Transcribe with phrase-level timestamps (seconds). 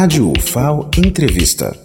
[0.00, 1.76] Rádio UFAO Entrevista.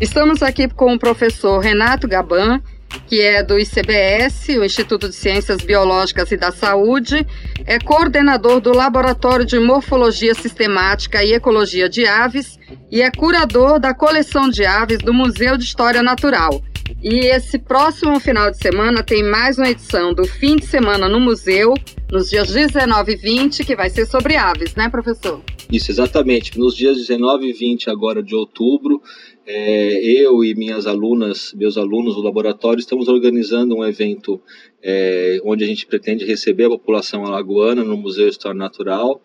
[0.00, 2.60] Estamos aqui com o professor Renato Gaban,
[3.06, 7.24] que é do ICBS, o Instituto de Ciências Biológicas e da Saúde,
[7.66, 12.58] é coordenador do Laboratório de Morfologia Sistemática e Ecologia de Aves
[12.90, 16.60] e é curador da coleção de aves do Museu de História Natural.
[17.00, 21.20] E esse próximo final de semana tem mais uma edição do Fim de Semana no
[21.20, 21.74] Museu,
[22.10, 25.40] nos dias 19 e 20, que vai ser sobre aves, né, professor?
[25.72, 26.58] Isso, exatamente.
[26.58, 29.00] Nos dias 19 e 20 agora de outubro,
[29.46, 34.38] é, eu e minhas alunas, meus alunos do laboratório, estamos organizando um evento
[34.82, 39.22] é, onde a gente pretende receber a população alagoana no Museu História Natural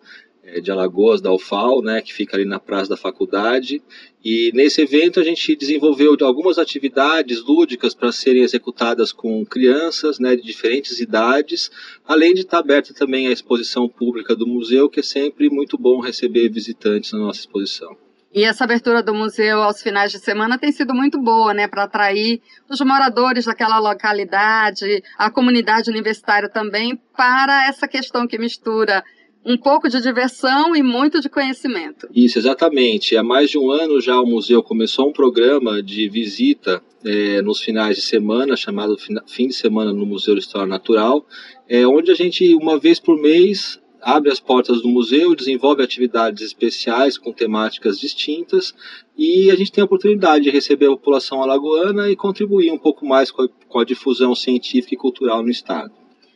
[0.62, 3.82] de Alagoas, da UFAL, né, que fica ali na praça da faculdade.
[4.24, 10.34] E nesse evento a gente desenvolveu algumas atividades lúdicas para serem executadas com crianças né,
[10.34, 11.70] de diferentes idades,
[12.06, 16.00] além de estar aberta também a exposição pública do museu, que é sempre muito bom
[16.00, 17.96] receber visitantes na nossa exposição.
[18.32, 21.84] E essa abertura do museu aos finais de semana tem sido muito boa, né, para
[21.84, 29.02] atrair os moradores daquela localidade, a comunidade universitária também, para essa questão que mistura
[29.44, 32.08] um pouco de diversão e muito de conhecimento.
[32.14, 33.16] Isso, exatamente.
[33.16, 37.60] Há mais de um ano já o museu começou um programa de visita é, nos
[37.60, 41.24] finais de semana, chamado Fim de Semana no Museu de História Natural,
[41.68, 46.42] é, onde a gente, uma vez por mês, abre as portas do museu, desenvolve atividades
[46.42, 48.74] especiais com temáticas distintas
[49.16, 53.06] e a gente tem a oportunidade de receber a população alagoana e contribuir um pouco
[53.06, 55.92] mais com a, com a difusão científica e cultural no estado.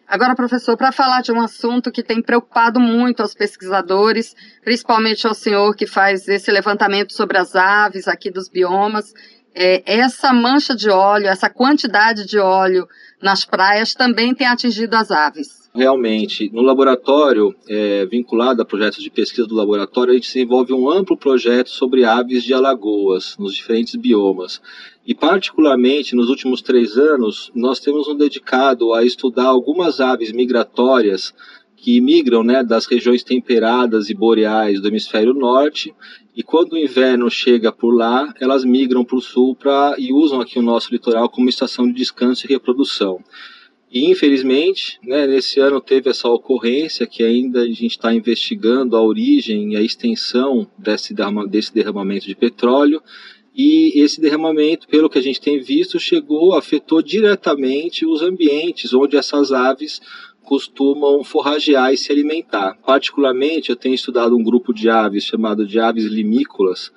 [0.06, 5.34] Agora, professor, para falar de um assunto que tem preocupado muito aos pesquisadores, principalmente ao
[5.34, 9.14] senhor que faz esse levantamento sobre as aves aqui dos biomas,
[9.54, 12.86] é, essa mancha de óleo, essa quantidade de óleo
[13.22, 15.62] nas praias também tem atingido as aves.
[15.74, 20.90] Realmente, no laboratório, é, vinculado a projetos de pesquisa do laboratório, a gente desenvolve um
[20.90, 24.60] amplo projeto sobre aves de alagoas, nos diferentes biomas.
[25.06, 31.34] E, particularmente, nos últimos três anos, nós temos um dedicado a estudar algumas aves migratórias
[31.76, 35.92] que migram né, das regiões temperadas e boreais do hemisfério norte,
[36.34, 40.40] e quando o inverno chega por lá, elas migram para o sul pra, e usam
[40.40, 43.18] aqui o nosso litoral como estação de descanso e reprodução.
[43.90, 49.02] E infelizmente, né, nesse ano teve essa ocorrência que ainda a gente está investigando a
[49.02, 51.12] origem e a extensão desse,
[51.50, 53.02] desse derramamento de petróleo.
[53.54, 59.16] E esse derramamento, pelo que a gente tem visto, chegou, afetou diretamente os ambientes onde
[59.16, 60.00] essas aves
[60.42, 62.78] costumam forragear e se alimentar.
[62.84, 66.90] Particularmente, eu tenho estudado um grupo de aves chamado de aves limícolas,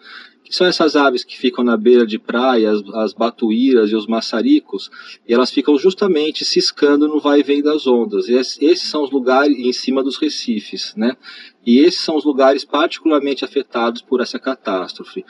[0.44, 4.08] que são essas aves que ficam na beira de praia, as, as batuíras e os
[4.08, 4.92] maçaricos,
[5.28, 8.30] e elas ficam justamente ciscando no vai e vem das ondas.
[8.30, 11.18] E esses são os lugares em cima dos recifes, né?
[11.66, 15.26] E esses são os lugares particularmente afetados por essa catástrofe.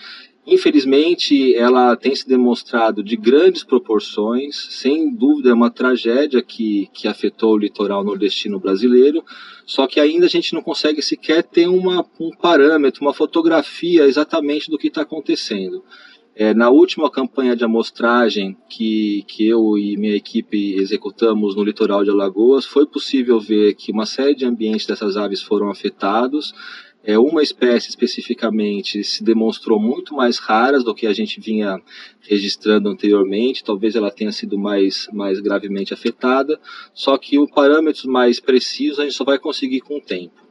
[0.47, 7.07] Infelizmente, ela tem se demonstrado de grandes proporções, sem dúvida é uma tragédia que, que
[7.07, 9.23] afetou o litoral nordestino brasileiro,
[9.66, 14.69] só que ainda a gente não consegue sequer ter uma, um parâmetro, uma fotografia exatamente
[14.69, 15.84] do que está acontecendo.
[16.38, 22.03] É, na última campanha de amostragem que, que eu e minha equipe executamos no litoral
[22.03, 26.53] de Alagoas, foi possível ver que uma série de ambientes dessas aves foram afetados,
[27.05, 31.79] é, uma espécie especificamente se demonstrou muito mais raras do que a gente vinha
[32.21, 36.59] registrando anteriormente, talvez ela tenha sido mais, mais gravemente afetada,
[36.93, 40.43] só que o parâmetros mais precisos a gente só vai conseguir com o tempo.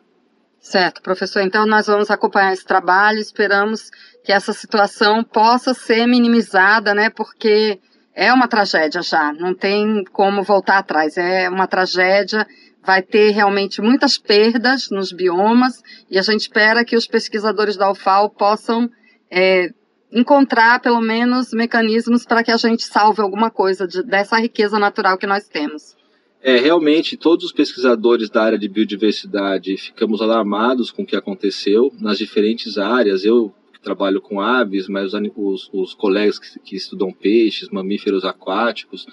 [0.61, 1.43] Certo, professor.
[1.43, 3.91] Então nós vamos acompanhar esse trabalho, esperamos
[4.25, 7.11] que essa situação possa ser minimizada, né?
[7.11, 7.81] Porque
[8.15, 12.47] é uma tragédia já, não tem como voltar atrás, é uma tragédia
[12.85, 17.91] vai ter realmente muitas perdas nos biomas e a gente espera que os pesquisadores da
[17.91, 18.91] UFAO possam
[19.31, 19.71] é,
[20.13, 25.19] encontrar pelo menos mecanismos para que a gente salve alguma coisa de, dessa riqueza natural
[25.19, 25.97] que nós temos.
[26.41, 31.91] É, realmente, todos os pesquisadores da área de biodiversidade ficamos alarmados com o que aconteceu
[31.99, 33.25] nas diferentes áreas.
[33.25, 33.53] Eu
[33.83, 39.07] trabalho com aves, mas os, os colegas que, que estudam peixes, mamíferos aquáticos,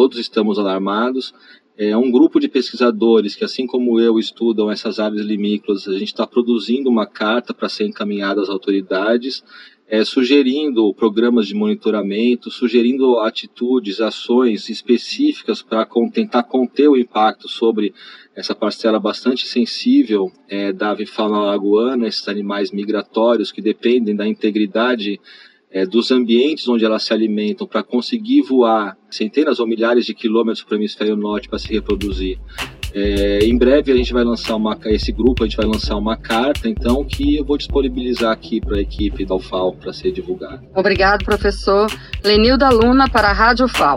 [0.00, 1.34] todos estamos alarmados
[1.76, 5.86] é um grupo de pesquisadores que, assim como eu, estudam essas aves limícolas.
[5.86, 9.44] A gente está produzindo uma carta para ser encaminhada às autoridades,
[9.86, 17.92] é, sugerindo programas de monitoramento, sugerindo atitudes, ações específicas para tentar conter o impacto sobre
[18.34, 25.20] essa parcela bastante sensível é, da avifauna lagoana, esses animais migratórios que dependem da integridade
[25.72, 30.64] é, dos ambientes onde elas se alimentam para conseguir voar centenas ou milhares de quilômetros
[30.64, 32.38] para o hemisfério norte para se reproduzir.
[32.92, 36.16] É, em breve a gente vai lançar uma, esse grupo, a gente vai lançar uma
[36.16, 40.60] carta, então, que eu vou disponibilizar aqui para a equipe da UFAL para ser divulgada.
[40.74, 41.86] Obrigado, professor.
[42.24, 43.96] Lenilda Luna para a Rádio UFAL.